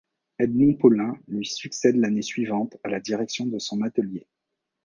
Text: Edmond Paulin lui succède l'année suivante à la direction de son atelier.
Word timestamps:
Edmond 0.39 0.77
Paulin 0.79 1.15
lui 1.27 1.45
succède 1.45 1.95
l'année 1.95 2.23
suivante 2.23 2.75
à 2.83 2.89
la 2.89 2.99
direction 2.99 3.45
de 3.45 3.59
son 3.59 3.83
atelier. 3.83 4.25